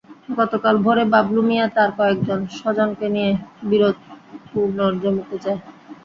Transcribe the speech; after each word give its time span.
গতকাল 0.37 0.75
ভোরে 0.83 1.03
বাবলু 1.13 1.41
মিয়া 1.47 1.65
তাঁর 1.75 1.89
কয়েকজন 1.97 2.39
স্বজনকে 2.57 3.07
নিয়ে 3.15 3.31
বিরোধপূর্ণ 3.69 4.77
জমিতে 5.01 5.35
যায়। 5.43 5.59